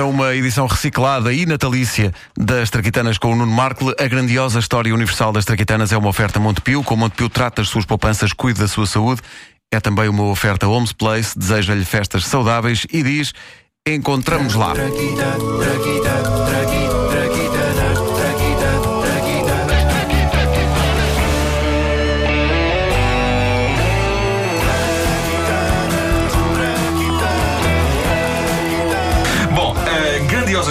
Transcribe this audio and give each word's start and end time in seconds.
A 0.00 0.04
uma 0.04 0.34
edição 0.34 0.66
reciclada 0.66 1.30
e 1.30 1.44
natalícia 1.44 2.10
das 2.34 2.70
Traquitanas 2.70 3.18
com 3.18 3.32
o 3.32 3.36
Nuno 3.36 3.52
Markle, 3.52 3.94
a 4.00 4.08
grandiosa 4.08 4.58
história 4.58 4.94
universal 4.94 5.30
das 5.30 5.44
Traquitanas 5.44 5.92
é 5.92 5.98
uma 5.98 6.08
oferta 6.08 6.40
Montepio. 6.40 6.82
Com 6.82 6.96
Montepio 6.96 7.28
trata 7.28 7.60
as 7.60 7.68
suas 7.68 7.84
poupanças, 7.84 8.32
cuida 8.32 8.60
da 8.60 8.68
sua 8.68 8.86
saúde. 8.86 9.20
É 9.70 9.78
também 9.78 10.08
uma 10.08 10.22
oferta 10.22 10.66
Homes 10.66 10.94
Place, 10.94 11.38
deseja-lhe 11.38 11.84
festas 11.84 12.24
saudáveis 12.24 12.86
e 12.90 13.02
diz: 13.02 13.34
encontramos 13.86 14.54
lá. 14.54 14.72
Bom, 14.72 16.69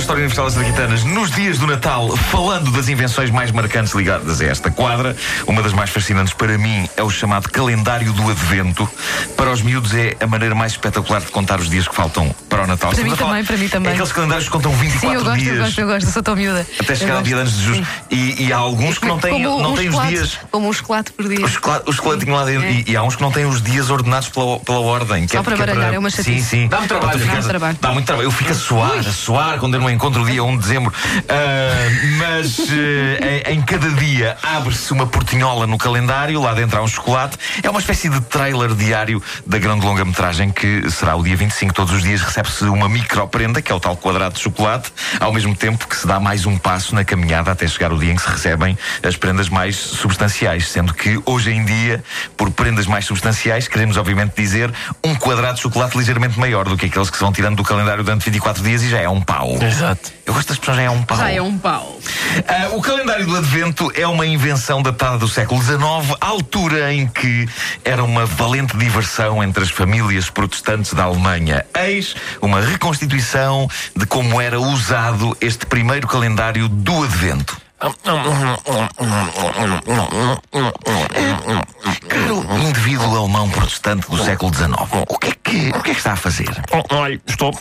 história 0.10 0.22
universal 0.26 0.46
das 0.46 0.54
traquitanas 0.56 1.04
nos 1.04 1.30
dias 1.30 1.60
do 1.60 1.68
Natal, 1.68 2.10
falando 2.18 2.72
das 2.72 2.90
invenções 2.90 3.30
mais 3.30 3.52
marcantes 3.52 3.94
ligadas 3.94 4.42
a 4.42 4.46
esta 4.46 4.72
quadra. 4.72 5.16
Uma 5.46 5.62
das 5.62 5.72
mais 5.72 5.92
fascinantes 5.92 6.34
para 6.34 6.58
mim 6.58 6.90
é 6.98 7.04
o 7.04 7.12
chamado 7.12 7.48
calendário 7.48 8.12
do 8.14 8.28
Advento. 8.32 8.90
Para 9.38 9.52
os 9.52 9.62
miúdos 9.62 9.94
é 9.94 10.18
a 10.20 10.26
maneira 10.26 10.56
mais 10.56 10.72
espetacular 10.72 11.22
de 11.22 11.28
contar 11.28 11.60
os 11.60 11.70
dias 11.70 11.88
que 11.88 11.94
faltam 11.94 12.34
para 12.50 12.64
o 12.64 12.68
Natal. 12.68 12.90
Para 12.90 13.04
mim 13.04 13.12
Estamos 13.12 13.20
falar- 13.20 13.30
também, 13.34 13.46
para 13.46 13.58
mim 13.58 13.68
também. 13.70 13.92
É 13.92 13.94
aqueles 13.94 14.12
calendários 14.12 14.46
que 14.48 14.52
contam 14.52 14.72
24 14.72 15.00
Sim, 15.10 15.14
eu 15.16 15.24
gosto, 15.24 15.40
dias. 15.44 15.56
eu 15.58 15.64
gosto, 15.64 15.80
eu 15.82 15.88
gosto, 15.88 16.06
eu 16.08 16.12
sou 16.12 16.24
tão 16.24 16.36
miúda. 16.36 16.66
Até 16.80 16.96
chegar 16.96 17.16
ao 17.18 17.22
dia 17.22 17.36
de 17.36 17.42
anos 17.42 17.54
de 17.54 17.60
Jesus. 17.66 17.88
E, 18.10 18.46
e 18.46 18.52
há 18.54 18.58
alguns 18.58 18.98
que 18.98 19.08
não 19.08 19.20
têm, 19.20 19.32
Como 19.34 19.62
não 19.62 19.74
um 19.74 19.76
têm 19.76 19.90
os 19.90 19.94
chocolate, 19.94 20.16
dias. 20.16 20.40
Como 20.50 20.70
um 20.70 20.74
chocolate 20.74 21.12
por 21.12 21.28
dia. 21.28 21.46
O 21.46 21.48
chocolate, 21.48 21.84
o 21.88 21.94
chocolatinho 21.94 22.34
lá 22.34 22.46
dentro. 22.46 22.66
É. 22.66 22.72
E, 22.72 22.84
e 22.88 22.96
há 22.98 23.04
uns 23.04 23.16
que 23.16 23.22
não 23.22 23.32
têm 23.32 23.46
os 23.46 23.62
dias 23.62 23.92
ordenados 23.92 24.28
pela, 24.30 24.60
pela 24.62 24.80
ordem. 24.80 25.28
que 25.28 25.34
Só 25.38 25.44
para 25.44 25.56
baralhar, 25.56 25.94
é 25.94 26.00
uma 26.00 26.10
Sim, 26.10 26.18
chatice. 26.24 26.48
sim. 26.48 26.68
Dá-me 26.68 26.88
trabalho. 26.88 27.20
Para 27.20 27.28
Dá-me 27.36 27.48
trabalho. 27.48 27.78
Dá 27.80 27.92
muito 27.92 28.06
trabalho. 28.08 28.26
Eu 28.26 28.32
fico 28.32 28.52
a 28.52 28.56
suar, 28.56 28.98
a 28.98 29.04
suar 29.04 29.60
quando 29.60 29.76
eu 29.76 29.80
não 29.82 29.88
encontro 29.88 29.99
o 30.08 30.26
dia 30.26 30.44
1 30.44 30.58
de 30.58 30.64
dezembro. 30.64 30.94
Ah, 31.28 31.90
mas 32.18 32.60
eh, 32.60 33.44
em, 33.48 33.56
em 33.56 33.62
cada 33.62 33.90
dia 33.92 34.38
abre-se 34.42 34.92
uma 34.92 35.06
portinhola 35.06 35.68
no 35.68 35.78
calendário, 35.78 36.42
lá 36.42 36.54
dentro 36.54 36.80
há 36.80 36.84
um 36.84 36.88
chocolate. 36.88 37.38
É 37.62 37.70
uma 37.70 37.80
espécie 37.80 38.10
de 38.10 38.20
trailer 38.22 38.74
diário 38.74 39.22
da 39.46 39.58
grande 39.58 39.86
longa-metragem 39.86 40.52
que 40.52 40.90
será 40.90 41.16
o 41.16 41.24
dia 41.24 41.36
25. 41.36 41.74
Todos 41.74 41.94
os 41.94 42.04
dias 42.04 42.22
recebe-se 42.22 42.64
uma 42.66 42.90
micro-prenda, 42.90 43.62
que 43.62 43.72
é 43.72 43.76
o 43.76 43.80
tal 43.80 43.96
quadrado 43.98 44.36
de 44.36 44.42
chocolate, 44.42 44.92
ao 45.20 45.34
mesmo 45.34 45.56
tempo 45.56 45.88
que 45.88 45.96
se 45.96 46.08
dá 46.08 46.20
mais 46.20 46.46
um 46.46 46.58
passo 46.58 46.96
na 46.96 47.04
caminhada 47.04 47.52
até 47.52 47.68
chegar 47.68 47.92
o 47.92 48.00
dia 48.00 48.12
em 48.12 48.16
que 48.16 48.22
se 48.22 48.30
recebem 48.30 48.78
as 49.04 49.16
prendas 49.16 49.50
mais 49.50 49.76
substanciais. 49.76 50.68
Sendo 50.70 50.94
que 50.94 51.22
hoje 51.26 51.52
em 51.52 51.64
dia, 51.66 52.04
por 52.38 52.50
prendas 52.52 52.88
mais 52.88 53.06
substanciais, 53.06 53.68
queremos 53.68 53.98
obviamente 53.98 54.34
dizer 54.36 54.74
um 55.04 55.16
quadrado 55.16 55.56
de 55.56 55.62
chocolate 55.62 55.98
ligeiramente 55.98 56.40
maior 56.40 56.68
do 56.68 56.78
que 56.78 56.86
aqueles 56.86 57.10
que 57.10 57.18
se 57.18 57.24
vão 57.24 57.32
tirando 57.32 57.58
do 57.58 57.64
calendário 57.64 58.04
durante 58.04 58.24
24 58.26 58.64
dias 58.64 58.84
e 58.84 58.90
já 58.90 59.00
é 59.00 59.10
um 59.10 59.22
pau. 59.22 59.58
Exato. 59.62 59.89
Eu 60.26 60.34
gosto 60.34 60.50
da 60.50 60.54
expressão 60.54 60.76
já 60.76 60.82
é 60.84 60.90
um 60.90 61.04
pau. 61.04 61.18
Já 61.18 61.32
é 61.32 61.42
um 61.42 61.58
pau. 61.58 62.00
Ah, 62.48 62.70
o 62.74 62.82
calendário 62.82 63.26
do 63.26 63.36
Advento 63.36 63.92
é 63.96 64.06
uma 64.06 64.26
invenção 64.26 64.82
datada 64.82 65.18
do 65.18 65.28
século 65.28 65.62
XIX, 65.62 65.80
altura 66.20 66.94
em 66.94 67.08
que 67.08 67.48
era 67.84 68.04
uma 68.04 68.26
valente 68.26 68.78
diversão 68.78 69.44
entre 69.44 69.64
as 69.64 69.70
famílias 69.70 70.30
protestantes 70.30 70.94
da 70.94 71.04
Alemanha. 71.04 71.66
Eis 71.74 72.16
uma 72.42 72.62
reconstituição 72.62 73.68
de 73.96 74.06
como 74.06 74.40
era 74.40 74.60
usado 74.60 75.36
este 75.42 75.66
primeiro 75.66 76.08
calendário 76.08 76.68
do 76.68 77.04
Advento. 77.04 77.69
Caro 82.10 82.60
indivíduo 82.68 83.18
alemão 83.18 83.50
protestante 83.50 84.10
do 84.10 84.22
século 84.22 84.54
XIX, 84.54 84.72
o 85.08 85.18
que 85.18 85.28
é 85.28 85.32
que, 85.32 85.70
o 85.70 85.82
que, 85.82 85.92
é 85.92 85.94
que 85.94 86.00
está 86.00 86.12
a 86.14 86.16
fazer? 86.18 86.50
Olha, 86.90 87.20
estou 87.26 87.54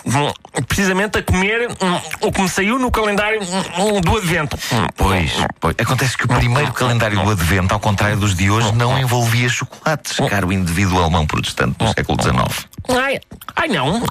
precisamente 0.67 1.19
a 1.19 1.23
comer 1.23 1.69
hum, 1.81 2.01
o 2.23 2.33
que 2.33 2.43
me 2.43 2.49
saiu 2.49 2.79
no 2.81 2.91
calendário 2.91 3.41
hum, 3.43 4.01
do 4.01 4.17
Advento. 4.17 4.59
Pois, 4.97 5.33
pois. 5.61 5.77
Acontece 5.79 6.19
que 6.19 6.25
o 6.25 6.29
primeiro 6.29 6.73
calendário 6.73 7.23
do 7.23 7.31
Advento, 7.31 7.73
ao 7.73 7.81
contrário 7.81 8.17
dos 8.17 8.35
de 8.35 8.51
hoje, 8.51 8.73
não 8.73 8.99
envolvia 8.99 9.49
chocolates, 9.49 10.17
caro 10.29 10.53
indivíduo 10.53 11.01
alemão 11.01 11.27
protestante 11.27 11.79
do 11.79 11.89
século 11.93 12.21
XIX. 12.21 12.69
Ai, 12.89 13.21
ai 13.55 13.69
não. 13.69 14.03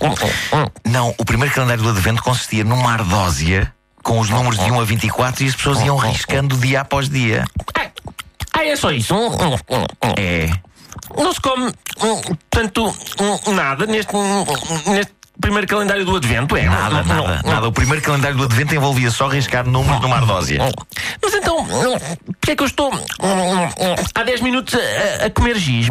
Não, 0.85 1.13
o 1.17 1.25
primeiro 1.25 1.53
calendário 1.53 1.83
do 1.83 1.89
Advento 1.89 2.23
consistia 2.23 2.63
numa 2.63 2.93
ardósia 2.93 3.73
com 4.07 4.21
os 4.21 4.29
números 4.29 4.57
de 4.57 4.71
1 4.71 4.79
a 4.79 4.83
24 4.85 5.43
e 5.43 5.47
as 5.49 5.55
pessoas 5.55 5.81
iam 5.81 5.97
riscando 5.97 6.55
dia 6.55 6.79
após 6.79 7.09
dia. 7.09 7.43
Ai, 8.53 8.69
é 8.69 8.75
só 8.77 8.89
isso. 8.89 9.13
É. 10.17 10.49
Não 11.21 11.33
se 11.33 11.41
come 11.41 11.65
hum, 12.01 12.21
tanto 12.49 12.87
hum, 12.87 13.53
nada 13.53 13.85
neste, 13.85 14.15
hum, 14.15 14.45
neste 14.87 15.11
primeiro 15.41 15.67
calendário 15.67 16.05
do 16.05 16.15
Advento, 16.15 16.55
é? 16.55 16.63
Nada, 16.63 17.03
nada, 17.03 17.41
nada. 17.43 17.67
O 17.67 17.71
primeiro 17.73 18.01
calendário 18.01 18.37
do 18.37 18.45
Advento 18.45 18.73
envolvia 18.73 19.11
só 19.11 19.27
riscar 19.27 19.67
números 19.67 20.01
numa 20.01 20.15
ardósia. 20.15 20.59
Mas 21.21 21.33
então, 21.33 21.65
porquê 21.65 22.51
é 22.51 22.55
que 22.55 22.63
eu 22.63 22.67
estou 22.67 22.89
há 24.15 24.23
10 24.23 24.39
minutos 24.39 24.73
a, 24.73 25.25
a 25.25 25.29
comer 25.29 25.57
giz? 25.57 25.87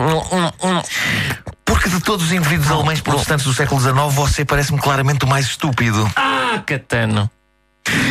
Porque 1.67 1.91
de 1.91 2.01
todos 2.01 2.25
os 2.25 2.33
indivíduos 2.33 2.71
alemães 2.71 3.03
protestantes 3.03 3.45
do 3.45 3.53
século 3.53 3.79
XIX, 3.79 3.95
você 4.11 4.43
parece-me 4.43 4.79
claramente 4.79 5.27
o 5.27 5.29
mais 5.29 5.45
estúpido. 5.45 6.11
Ah, 6.17 6.63
Catano. 6.65 7.31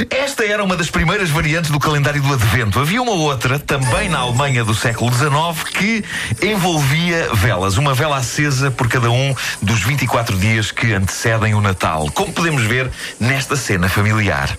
Esta 0.09 0.46
era 0.46 0.63
uma 0.63 0.75
das 0.75 0.90
primeiras 0.90 1.30
variantes 1.30 1.72
do 1.72 1.80
calendário 1.80 2.22
do 2.22 2.34
Advento. 2.34 2.80
Havia 2.80 3.02
uma 3.02 3.12
outra, 3.12 3.59
também 3.59 4.09
na 4.09 4.19
Alemanha 4.19 4.63
do 4.63 4.74
século 4.74 5.12
XIX, 5.12 5.63
que 5.72 6.03
envolvia 6.41 7.30
velas. 7.34 7.78
Uma 7.78 7.94
vela 7.94 8.18
acesa 8.18 8.72
por 8.72 8.88
cada 8.88 9.09
um 9.09 9.36
dos 9.62 9.81
24 9.84 10.38
dias 10.38 10.72
que 10.72 10.94
antecedem 10.94 11.53
o 11.53 11.62
Natal. 11.62 12.09
Como 12.13 12.31
podemos 12.31 12.63
ver 12.63 12.91
nesta 13.19 13.56
cena 13.56 13.90
familiar. 13.90 14.56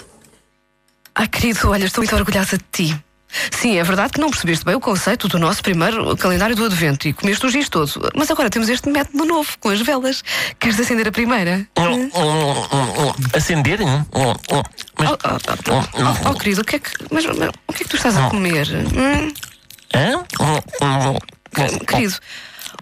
Ai, 1.14 1.28
querido, 1.28 1.70
olha, 1.70 1.86
estou 1.86 2.02
muito 2.02 2.14
orgulhosa 2.14 2.58
de 2.58 2.64
ti. 2.70 3.05
Sim, 3.50 3.78
é 3.78 3.82
verdade 3.82 4.12
que 4.12 4.20
não 4.20 4.30
percebeste 4.30 4.64
bem 4.64 4.74
o 4.74 4.80
conceito 4.80 5.28
do 5.28 5.38
nosso 5.38 5.62
primeiro 5.62 6.16
calendário 6.16 6.54
do 6.56 6.64
Advento 6.64 7.08
e 7.08 7.12
comeste 7.12 7.44
o 7.44 7.48
giz 7.50 7.68
todo. 7.68 7.90
Mas 8.14 8.30
agora 8.30 8.48
temos 8.48 8.68
este 8.68 8.88
método 8.88 9.24
novo, 9.24 9.50
com 9.60 9.68
as 9.70 9.80
velas. 9.80 10.22
Queres 10.58 10.78
acender 10.78 11.08
a 11.08 11.12
primeira? 11.12 11.66
Hum. 11.78 12.10
Acender? 13.34 13.80
Oh, 16.24 16.34
querido, 16.34 16.62
o 16.62 16.64
que 16.64 16.76
é 16.76 16.78
que. 16.78 16.90
Mas, 17.10 17.26
mas 17.26 17.50
o 17.68 17.72
que 17.72 17.82
é 17.82 17.84
que 17.84 17.88
tu 17.88 17.96
estás 17.96 18.16
a 18.16 18.28
comer? 18.30 18.66
Hum? 18.94 19.32
hã? 19.94 20.18
Hum, 20.40 21.12
hum. 21.12 21.78
Querido, 21.86 22.14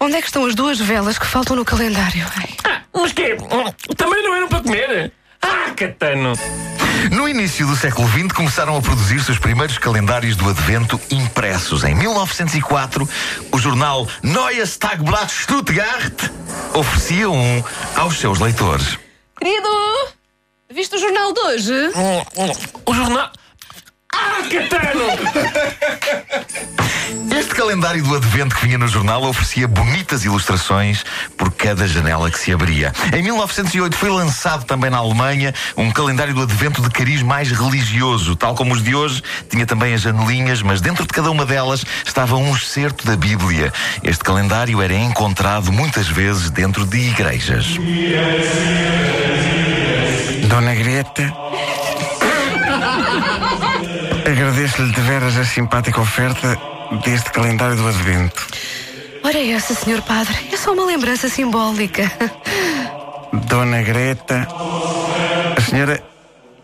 onde 0.01 0.17
é 0.17 0.21
que 0.21 0.27
estão 0.27 0.45
as 0.47 0.55
duas 0.55 0.79
velas 0.79 1.19
que 1.19 1.27
faltam 1.27 1.57
no 1.57 1.65
calendário? 1.65 2.27
Ai. 2.37 2.51
Ah, 2.65 2.81
mas? 2.93 3.13
Hum, 3.13 3.95
Também 3.97 4.23
não 4.23 4.35
eram 4.35 4.49
para 4.49 4.61
comer? 4.63 5.13
Ah, 5.45 5.71
Catano. 5.77 6.33
No 7.13 7.29
início 7.29 7.67
do 7.67 7.77
século 7.77 8.09
XX 8.09 8.33
começaram 8.33 8.77
a 8.79 8.81
produzir-se 8.81 9.31
os 9.31 9.39
primeiros 9.39 9.77
calendários 9.77 10.37
do 10.37 10.49
Advento 10.49 10.99
impressos. 11.11 11.85
Em 11.85 11.95
1904, 11.95 13.07
o 13.53 13.59
jornal 13.59 14.09
Neues 14.23 14.79
Tagblatt 14.79 15.31
Stuttgart 15.31 16.31
oferecia 16.73 17.29
um 17.29 17.63
aos 17.95 18.19
seus 18.19 18.39
leitores. 18.41 18.99
Querido, 19.39 19.69
viste 20.73 20.97
o 20.97 20.99
jornal 20.99 21.35
de 21.35 21.41
hoje? 21.41 21.73
O 22.87 22.95
jornal. 22.95 23.31
Ah, 24.15 24.43
Catano! 24.51 25.05
Este 27.55 27.63
calendário 27.63 28.03
do 28.03 28.17
Advento 28.17 28.57
que 28.57 28.67
vinha 28.67 28.77
no 28.77 28.89
jornal 28.89 29.23
oferecia 29.23 29.69
bonitas 29.69 30.25
ilustrações 30.25 31.05
por 31.39 31.53
cada 31.53 31.87
janela 31.87 32.29
que 32.29 32.37
se 32.37 32.53
abria. 32.53 32.93
Em 33.17 33.23
1908 33.23 33.97
foi 33.97 34.11
lançado 34.11 34.65
também 34.65 34.91
na 34.91 34.99
Alemanha 34.99 35.55
um 35.77 35.89
calendário 35.93 36.35
do 36.35 36.43
Advento 36.43 36.83
de 36.83 36.91
cariz 36.91 37.23
mais 37.23 37.53
religioso. 37.53 38.35
Tal 38.35 38.57
como 38.57 38.75
os 38.75 38.83
de 38.83 38.97
hoje, 38.97 39.23
tinha 39.49 39.65
também 39.65 39.95
as 39.95 40.01
janelinhas, 40.01 40.63
mas 40.63 40.81
dentro 40.81 41.07
de 41.07 41.13
cada 41.13 41.31
uma 41.31 41.47
delas 41.47 41.85
estava 42.05 42.35
um 42.35 42.57
excerto 42.57 43.07
da 43.07 43.17
Bíblia. 43.17 43.73
Este 44.03 44.25
calendário 44.25 44.83
era 44.83 44.95
encontrado 44.95 45.71
muitas 45.71 46.09
vezes 46.09 46.51
dentro 46.51 46.85
de 46.85 46.99
igrejas. 46.99 47.79
Dona 50.49 50.75
Greta, 50.75 51.33
veras 55.35 55.39
a 55.39 55.45
simpática 55.45 56.01
oferta 56.01 56.57
deste 57.05 57.31
calendário 57.31 57.77
do 57.77 57.89
Advento. 57.89 58.47
Ora, 59.23 59.39
essa, 59.39 59.75
senhor 59.75 60.01
padre, 60.03 60.35
é 60.53 60.57
só 60.57 60.73
uma 60.73 60.85
lembrança 60.85 61.29
simbólica. 61.29 62.11
Dona 63.49 63.83
Greta, 63.83 64.47
a 65.57 65.61
senhora 65.61 66.03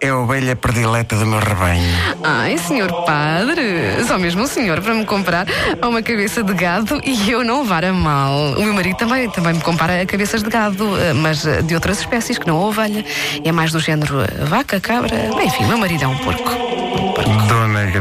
é 0.00 0.08
a 0.08 0.16
ovelha 0.16 0.54
predileta 0.54 1.16
do 1.16 1.26
meu 1.26 1.40
rebanho. 1.40 1.82
Ai, 2.22 2.58
senhor 2.58 3.04
padre, 3.04 4.04
só 4.06 4.18
mesmo 4.18 4.44
o 4.44 4.46
senhor 4.46 4.80
para 4.80 4.94
me 4.94 5.04
comprar 5.04 5.46
a 5.80 5.88
uma 5.88 6.02
cabeça 6.02 6.42
de 6.42 6.54
gado 6.54 7.00
e 7.04 7.30
eu 7.30 7.42
não 7.42 7.62
levar 7.62 7.84
a 7.84 7.92
mal. 7.92 8.52
O 8.52 8.62
meu 8.62 8.72
marido 8.72 8.96
também, 8.96 9.28
também 9.30 9.54
me 9.54 9.60
compara 9.60 10.00
a 10.00 10.06
cabeças 10.06 10.42
de 10.42 10.48
gado, 10.48 10.96
eh, 10.96 11.12
mas 11.12 11.44
eh, 11.44 11.62
de 11.62 11.74
outras 11.74 11.98
espécies 11.98 12.38
que 12.38 12.46
não 12.46 12.56
a 12.56 12.66
ovelha. 12.66 13.04
É 13.44 13.50
mais 13.50 13.72
do 13.72 13.80
género 13.80 14.20
eh, 14.20 14.44
vaca, 14.44 14.78
cabra. 14.80 15.16
Enfim, 15.42 15.64
meu 15.66 15.78
marido 15.78 16.04
é 16.04 16.08
um 16.08 16.16
porco. 16.18 16.69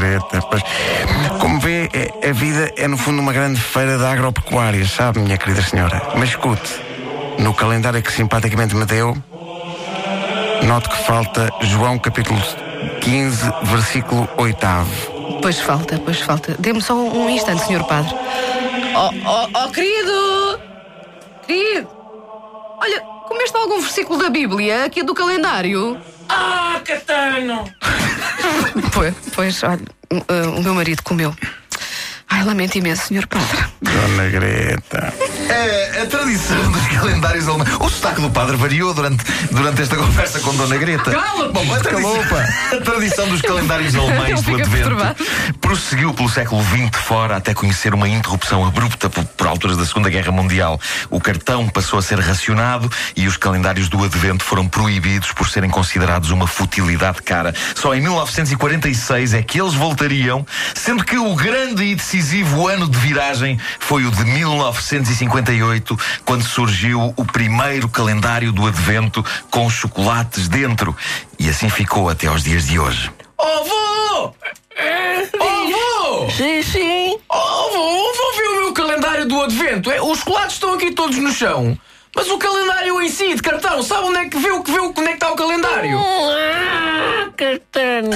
Dona 0.00 0.18
Greta, 0.18 0.40
pois, 0.50 0.62
como 1.38 1.60
vê, 1.60 1.88
é- 1.92 2.28
a 2.30 2.32
vida 2.32 2.72
é 2.76 2.88
no 2.88 2.96
fundo 2.96 3.20
uma 3.20 3.32
grande 3.32 3.60
feira 3.60 3.98
de 3.98 4.04
agropecuária, 4.04 4.84
sabe, 4.86 5.20
minha 5.20 5.36
querida 5.36 5.62
senhora? 5.62 6.02
Mas 6.16 6.30
escute, 6.30 6.80
no 7.38 7.52
calendário 7.52 8.02
que 8.02 8.10
simpaticamente 8.10 8.74
me 8.74 8.86
deu, 8.86 9.16
Note 10.62 10.90
que 10.90 10.96
falta 11.04 11.50
João 11.62 11.98
capítulo 11.98 12.38
15, 13.00 13.50
versículo 13.62 14.28
8. 14.36 14.58
Pois 15.40 15.58
falta, 15.58 15.98
pois 16.04 16.20
falta. 16.20 16.54
Dê-me 16.58 16.82
só 16.82 16.94
um 16.94 17.30
instante, 17.30 17.64
senhor 17.64 17.82
padre. 17.84 18.14
Oh, 18.94 19.10
oh, 19.26 19.64
oh, 19.64 19.70
querido! 19.70 20.60
Querido! 21.46 21.88
Olha, 22.78 23.00
comeste 23.26 23.56
algum 23.56 23.80
versículo 23.80 24.18
da 24.22 24.28
Bíblia 24.28 24.84
aqui 24.84 25.02
do 25.02 25.14
calendário? 25.14 25.98
Ah, 26.28 26.78
Catano! 26.84 27.64
Pois, 28.92 29.14
pois 29.34 29.62
olha, 29.62 29.82
uh, 30.12 30.58
o 30.58 30.62
meu 30.62 30.74
marido 30.74 31.02
comeu. 31.02 31.34
Ai, 32.28 32.44
lamento 32.44 32.78
imenso, 32.78 33.08
senhor 33.08 33.26
padre. 33.26 33.64
Dona 33.82 34.28
Greta. 34.28 35.12
É, 35.50 36.02
a 36.02 36.06
tradição 36.06 36.70
dos 36.70 36.86
calendários 36.86 37.48
alemães. 37.48 37.68
O 37.80 37.88
sotaque 37.88 38.20
do 38.20 38.30
padre 38.30 38.56
variou 38.56 38.94
durante, 38.94 39.24
durante 39.50 39.82
esta 39.82 39.96
conversa 39.96 40.38
com 40.40 40.54
Dona 40.54 40.76
Greta. 40.76 41.10
Cala-te! 41.10 41.52
Bom, 41.52 41.74
a 41.74 41.80
tradição, 41.80 42.20
a 42.78 42.80
tradição 42.80 43.28
dos 43.28 43.42
calendários 43.42 43.94
alemães 43.96 44.42
do 44.42 44.54
Advento 44.54 44.70
perturbado. 44.70 45.26
prosseguiu 45.60 46.14
pelo 46.14 46.28
século 46.28 46.62
XX 46.62 47.02
fora 47.02 47.36
até 47.36 47.52
conhecer 47.52 47.92
uma 47.92 48.08
interrupção 48.08 48.64
abrupta 48.64 49.10
por, 49.10 49.24
por 49.24 49.46
alturas 49.48 49.76
da 49.76 49.84
Segunda 49.84 50.08
Guerra 50.08 50.30
Mundial. 50.30 50.80
O 51.10 51.20
cartão 51.20 51.68
passou 51.68 51.98
a 51.98 52.02
ser 52.02 52.20
racionado 52.20 52.88
e 53.16 53.26
os 53.26 53.36
calendários 53.36 53.88
do 53.88 54.04
Advento 54.04 54.44
foram 54.44 54.68
proibidos 54.68 55.32
por 55.32 55.48
serem 55.48 55.68
considerados 55.68 56.30
uma 56.30 56.46
futilidade 56.46 57.22
cara. 57.22 57.52
Só 57.74 57.92
em 57.92 58.00
1946 58.00 59.34
é 59.34 59.42
que 59.42 59.60
eles 59.60 59.74
voltariam, 59.74 60.46
sendo 60.76 61.04
que 61.04 61.18
o 61.18 61.34
grande 61.34 61.82
e 61.82 61.94
decisivo 61.96 62.68
ano 62.68 62.88
de 62.88 62.98
viragem 62.98 63.58
foi 63.80 64.04
o 64.04 64.10
de 64.12 64.24
1958, 65.40 65.98
quando 66.24 66.42
surgiu 66.42 67.14
o 67.16 67.24
primeiro 67.24 67.88
calendário 67.88 68.52
do 68.52 68.66
Advento 68.66 69.24
com 69.50 69.68
chocolates 69.68 70.48
dentro. 70.48 70.96
E 71.38 71.48
assim 71.48 71.68
ficou 71.68 72.08
até 72.08 72.26
aos 72.26 72.42
dias 72.44 72.66
de 72.66 72.78
hoje. 72.78 73.10
Oh, 73.38 73.64
vô! 73.64 74.34
Oh, 75.40 76.24
vô! 76.24 76.30
Sim, 76.30 76.62
sim. 76.62 77.18
Oh, 77.28 77.70
vô, 77.70 78.12
vou 78.12 78.36
ver 78.36 78.48
o 78.48 78.60
meu 78.62 78.72
calendário 78.72 79.26
do 79.26 79.42
advento. 79.42 79.90
É, 79.90 80.00
os 80.00 80.18
chocolates 80.18 80.54
estão 80.54 80.74
aqui 80.74 80.92
todos 80.92 81.16
no 81.16 81.32
chão. 81.32 81.78
Mas 82.14 82.28
o 82.28 82.38
calendário 82.38 83.00
em 83.00 83.08
si, 83.08 83.34
de 83.34 83.42
cartão, 83.42 83.82
sabe 83.82 84.08
onde 84.08 84.18
é 84.18 84.28
que 84.28 84.38
vê 84.38 84.50
o 84.50 84.62
que 84.62 84.72
vê 84.72 84.80
onde 84.80 85.00
é 85.00 85.06
que 85.06 85.12
está 85.12 85.30
o 85.30 85.36
calendário? 85.36 85.98
Ah, 85.98 87.30
Catano! 87.36 88.10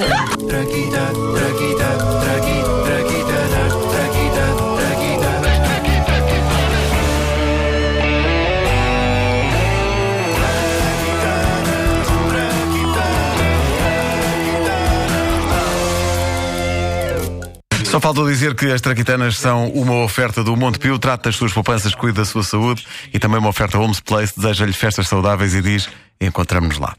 Só 17.95 17.99
faltou 18.01 18.27
dizer 18.27 18.53
que 18.55 18.65
as 18.73 18.81
traquitanas 18.81 19.37
são 19.37 19.69
uma 19.69 20.03
oferta 20.03 20.43
do 20.43 20.53
Monte 20.57 20.77
Pio, 20.79 20.99
trata 20.99 21.29
das 21.29 21.37
suas 21.37 21.53
poupanças, 21.53 21.95
cuida 21.95 22.23
da 22.23 22.25
sua 22.25 22.43
saúde 22.43 22.85
e 23.13 23.17
também 23.17 23.39
uma 23.39 23.47
oferta 23.47 23.79
Homes 23.79 24.01
Place, 24.01 24.33
deseja-lhe 24.35 24.73
festas 24.73 25.07
saudáveis 25.07 25.55
e 25.55 25.61
diz: 25.61 25.87
encontramos-nos 26.19 26.77
lá. 26.77 26.93